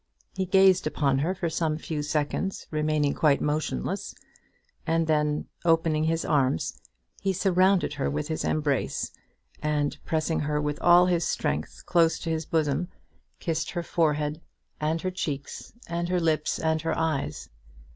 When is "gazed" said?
0.47-0.87